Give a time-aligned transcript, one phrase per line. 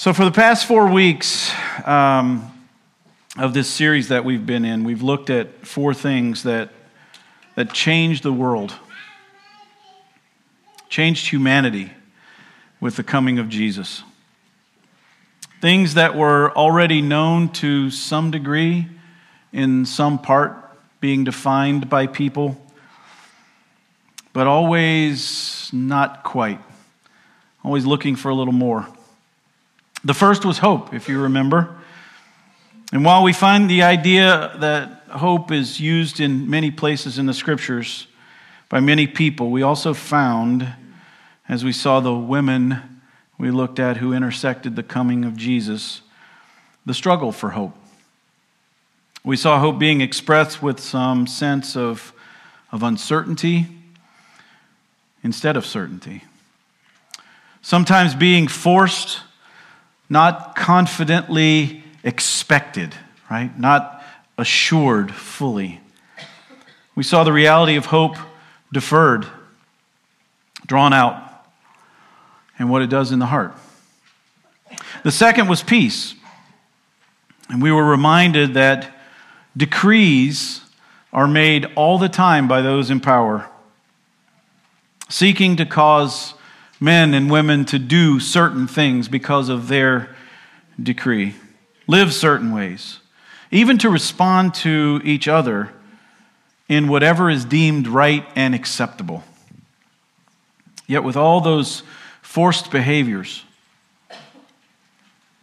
[0.00, 1.52] So, for the past four weeks
[1.84, 2.50] um,
[3.36, 6.70] of this series that we've been in, we've looked at four things that,
[7.54, 8.74] that changed the world,
[10.88, 11.92] changed humanity
[12.80, 14.02] with the coming of Jesus.
[15.60, 18.88] Things that were already known to some degree,
[19.52, 22.58] in some part being defined by people,
[24.32, 26.58] but always not quite,
[27.62, 28.88] always looking for a little more.
[30.04, 31.76] The first was hope, if you remember.
[32.92, 37.34] And while we find the idea that hope is used in many places in the
[37.34, 38.06] scriptures
[38.68, 40.66] by many people, we also found,
[41.48, 43.00] as we saw the women
[43.38, 46.00] we looked at who intersected the coming of Jesus,
[46.86, 47.76] the struggle for hope.
[49.22, 52.14] We saw hope being expressed with some sense of,
[52.72, 53.66] of uncertainty
[55.22, 56.24] instead of certainty.
[57.60, 59.20] Sometimes being forced
[60.10, 62.94] not confidently expected,
[63.30, 63.56] right?
[63.58, 64.04] Not
[64.36, 65.80] assured fully.
[66.96, 68.16] We saw the reality of hope
[68.72, 69.26] deferred,
[70.66, 71.22] drawn out,
[72.58, 73.54] and what it does in the heart.
[75.04, 76.14] The second was peace.
[77.48, 78.92] And we were reminded that
[79.56, 80.60] decrees
[81.12, 83.48] are made all the time by those in power,
[85.08, 86.34] seeking to cause
[86.80, 90.16] men and women to do certain things because of their
[90.82, 91.34] decree,
[91.86, 93.00] live certain ways,
[93.50, 95.70] even to respond to each other
[96.68, 99.22] in whatever is deemed right and acceptable.
[100.86, 101.82] Yet, with all those
[102.22, 103.44] forced behaviors,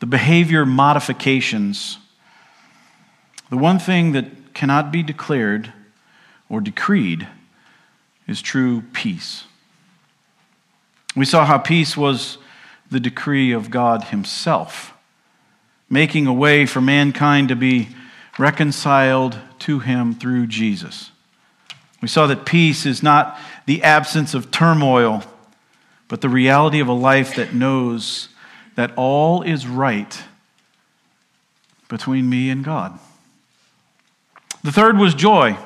[0.00, 1.98] the behavior modifications,
[3.50, 5.72] the one thing that cannot be declared
[6.48, 7.26] or decreed
[8.26, 9.44] is true peace.
[11.16, 12.38] We saw how peace was
[12.90, 14.94] the decree of God Himself,
[15.90, 17.88] making a way for mankind to be
[18.38, 21.10] reconciled to Him through Jesus.
[22.00, 25.24] We saw that peace is not the absence of turmoil,
[26.06, 28.28] but the reality of a life that knows
[28.76, 30.22] that all is right
[31.88, 32.98] between me and God.
[34.62, 35.56] The third was joy.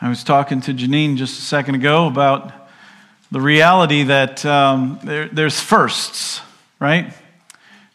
[0.00, 2.52] I was talking to Janine just a second ago about
[3.30, 6.40] the reality that um, there, there's firsts,
[6.80, 7.12] right?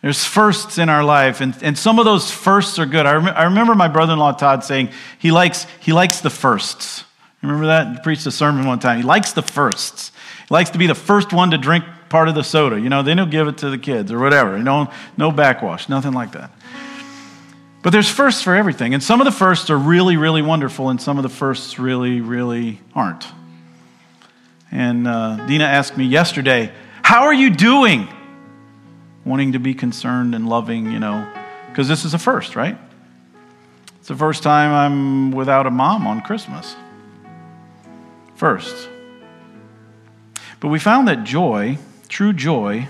[0.02, 3.06] There's firsts in our life, and, and some of those firsts are good.
[3.06, 6.30] I, rem- I remember my brother in law Todd saying he likes, he likes the
[6.30, 7.06] firsts.
[7.42, 7.88] Remember that?
[7.88, 8.98] He preached a sermon one time.
[8.98, 10.12] He likes the firsts.
[10.48, 12.80] He likes to be the first one to drink part of the soda.
[12.80, 14.58] You know, then he'll give it to the kids or whatever.
[14.60, 16.52] Know, no backwash, nothing like that.
[17.82, 18.94] But there's firsts for everything.
[18.94, 22.22] And some of the firsts are really, really wonderful, and some of the firsts really,
[22.22, 23.26] really aren't.
[24.74, 26.72] And uh, Dina asked me yesterday,
[27.04, 28.08] How are you doing?
[29.24, 31.32] Wanting to be concerned and loving, you know,
[31.70, 32.76] because this is a first, right?
[34.00, 36.76] It's the first time I'm without a mom on Christmas.
[38.36, 38.90] First.
[40.60, 42.88] But we found that joy, true joy,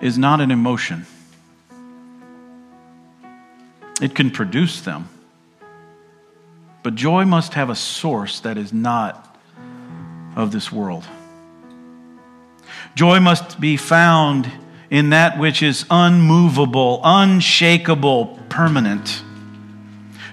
[0.00, 1.06] is not an emotion.
[4.02, 5.08] It can produce them.
[6.82, 9.25] But joy must have a source that is not
[10.36, 11.04] of this world.
[12.94, 14.50] Joy must be found
[14.90, 19.22] in that which is unmovable, unshakable, permanent.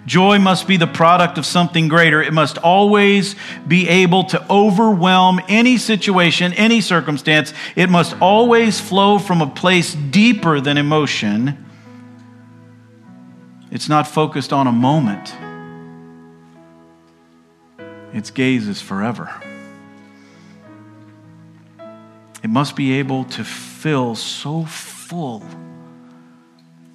[0.06, 2.22] Joy must be the product of something greater.
[2.22, 3.36] It must always
[3.68, 7.54] be able to overwhelm any situation, any circumstance.
[7.76, 11.66] It must always flow from a place deeper than emotion.
[13.72, 15.34] It's not focused on a moment,
[18.14, 19.32] its gaze is forever.
[22.44, 25.42] It must be able to fill so full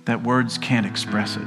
[0.04, 1.46] that words can't express it.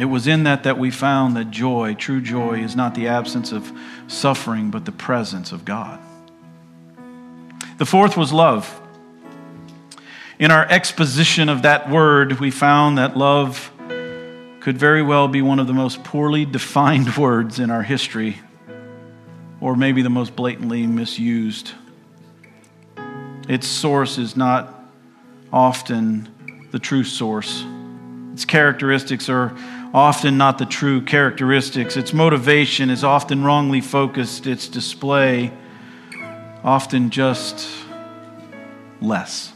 [0.00, 3.52] It was in that that we found that joy, true joy, is not the absence
[3.52, 3.70] of
[4.08, 6.00] suffering, but the presence of God.
[7.78, 8.80] The fourth was love.
[10.40, 13.70] In our exposition of that word, we found that love
[14.60, 18.40] could very well be one of the most poorly defined words in our history
[19.60, 21.72] or maybe the most blatantly misused.
[23.48, 24.74] Its source is not
[25.52, 26.28] often
[26.70, 27.64] the true source.
[28.32, 29.56] Its characteristics are
[29.92, 31.96] often not the true characteristics.
[31.96, 34.46] Its motivation is often wrongly focused.
[34.46, 35.52] Its display
[36.62, 37.68] often just
[39.00, 39.52] less.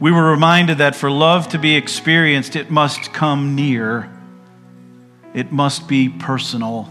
[0.00, 4.10] We were reminded that for love to be experienced, it must come near,
[5.34, 6.90] it must be personal.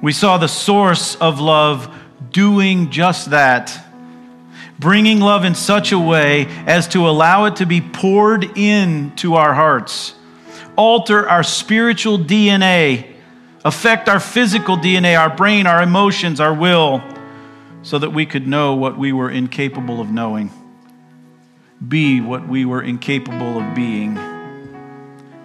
[0.00, 1.92] We saw the source of love
[2.30, 3.84] doing just that.
[4.78, 9.52] Bringing love in such a way as to allow it to be poured into our
[9.52, 10.14] hearts,
[10.76, 13.12] alter our spiritual DNA,
[13.64, 17.02] affect our physical DNA, our brain, our emotions, our will,
[17.82, 20.52] so that we could know what we were incapable of knowing,
[21.86, 24.16] be what we were incapable of being,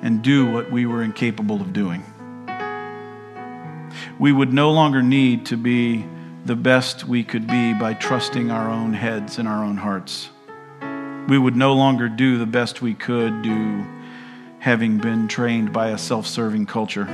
[0.03, 2.05] and do what we were incapable of doing
[4.19, 6.05] we would no longer need to be
[6.45, 10.29] the best we could be by trusting our own heads and our own hearts.
[11.27, 13.85] We would no longer do the best we could do
[14.59, 17.05] having been trained by a self serving culture.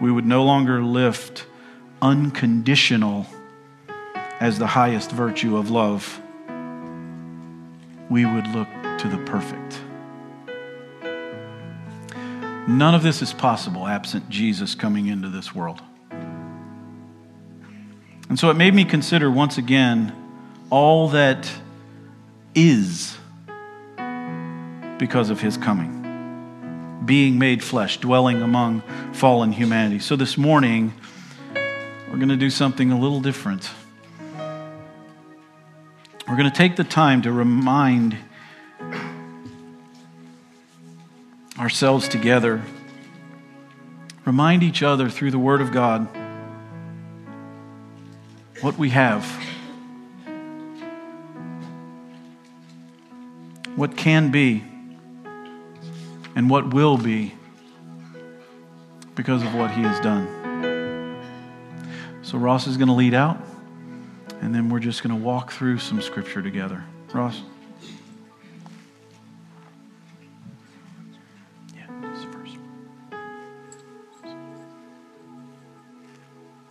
[0.00, 1.46] We would no longer lift
[2.00, 3.26] unconditional
[4.40, 6.20] as the highest virtue of love.
[8.08, 8.68] We would look
[8.98, 9.80] to the perfect.
[12.70, 15.82] None of this is possible absent Jesus coming into this world.
[18.28, 20.14] And so it made me consider once again
[20.70, 21.50] all that
[22.54, 23.18] is
[24.98, 28.82] because of his coming, being made flesh, dwelling among
[29.14, 29.98] fallen humanity.
[29.98, 30.94] So this morning,
[32.08, 33.68] we're going to do something a little different.
[36.28, 38.16] We're going to take the time to remind
[41.60, 42.62] ourselves together,
[44.24, 46.08] remind each other through the Word of God
[48.62, 49.24] what we have,
[53.76, 54.64] what can be,
[56.34, 57.34] and what will be
[59.14, 60.38] because of what He has done.
[62.22, 63.38] So, Ross is going to lead out,
[64.40, 66.82] and then we're just going to walk through some scripture together.
[67.12, 67.42] Ross?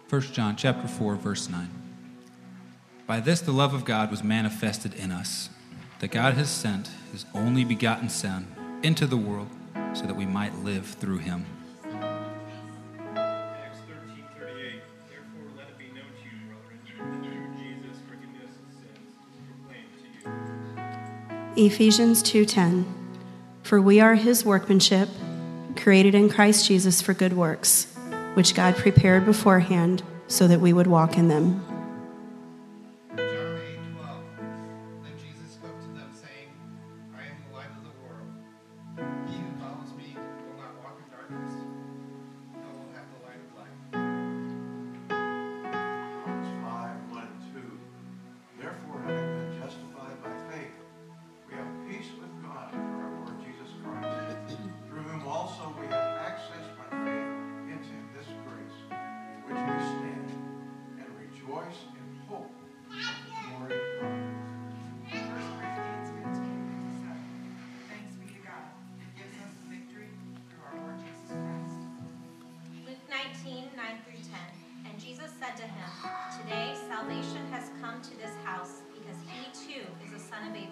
[0.10, 1.70] 1 John chapter 4 verse 9.
[3.06, 5.52] By this the love of God was manifested in us,
[6.00, 8.48] that God has sent his only begotten son
[8.82, 9.50] into the world
[9.94, 11.46] so that we might live through him.
[13.16, 18.74] Acts 13:38 Therefore let it be known to you, brethren, that through Jesus forgiveness of
[18.82, 19.94] sins is proclaimed
[21.56, 21.68] to you.
[21.68, 22.86] Ephesians 2:10
[23.62, 25.08] For we are his workmanship
[25.76, 27.96] created in Christ Jesus for good works
[28.40, 31.69] which God prepared beforehand so that we would walk in them.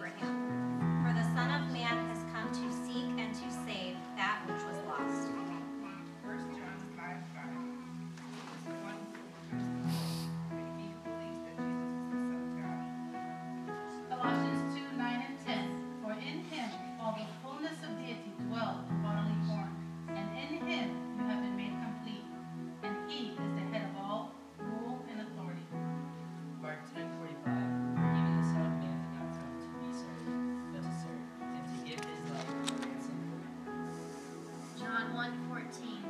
[0.03, 0.26] A son
[35.71, 36.06] 17.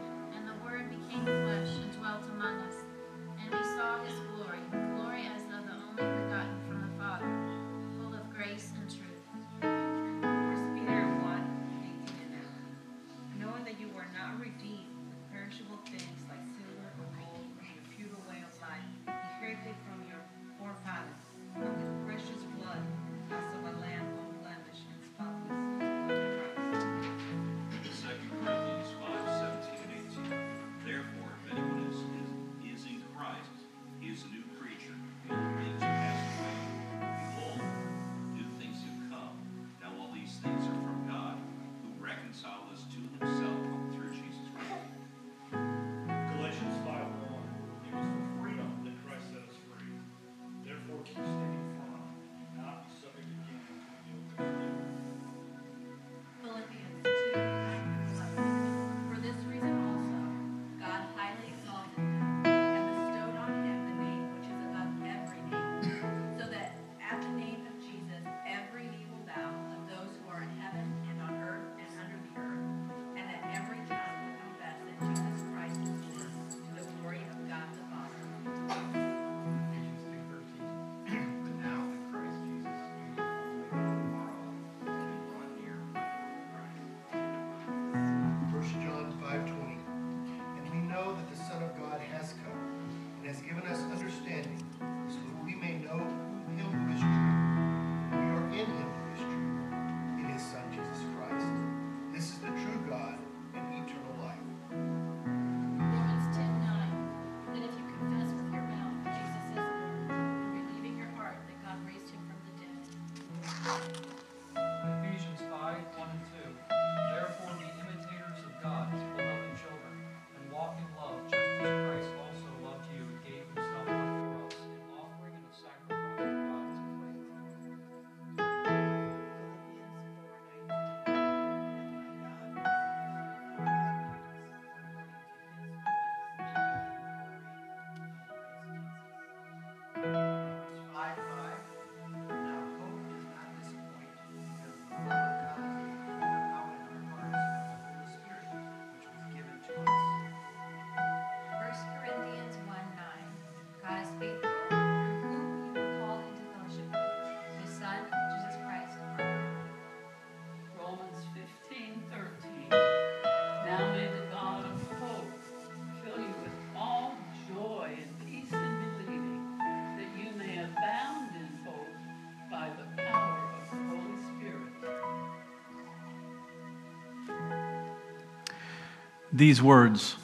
[179.38, 180.16] These words,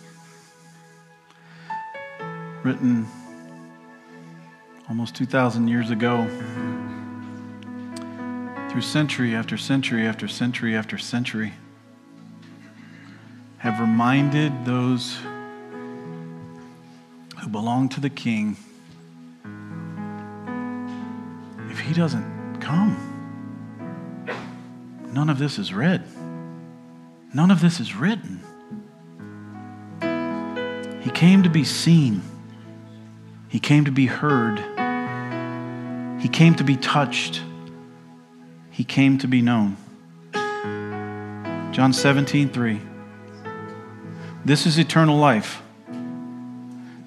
[2.63, 3.05] written
[4.89, 6.25] almost 2,000 years ago,
[8.69, 11.53] through century after century after century after century,
[13.59, 15.17] have reminded those
[17.37, 18.57] who belong to the King
[21.69, 22.97] if he doesn't come,
[25.11, 26.03] none of this is read.
[27.35, 28.41] None of this is written.
[31.03, 32.21] He came to be seen.
[33.49, 34.59] He came to be heard.
[36.21, 37.41] He came to be touched.
[38.71, 39.75] He came to be known.
[41.73, 42.79] John 17, 3.
[44.45, 45.61] This is eternal life,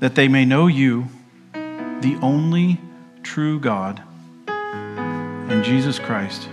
[0.01, 1.09] that they may know you,
[1.53, 2.81] the only
[3.23, 4.03] true God,
[4.49, 6.45] and Jesus Christ,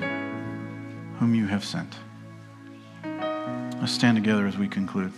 [1.19, 1.93] whom you have sent.
[3.79, 5.11] Let's stand together as we conclude.